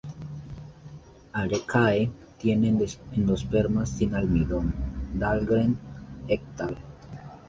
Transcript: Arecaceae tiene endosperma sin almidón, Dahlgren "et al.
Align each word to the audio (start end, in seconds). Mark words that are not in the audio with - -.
Arecaceae 1.39 2.09
tiene 2.39 2.65
endosperma 3.17 3.85
sin 3.85 4.15
almidón, 4.15 4.73
Dahlgren 5.21 5.77
"et 6.27 6.41
al. 6.65 6.75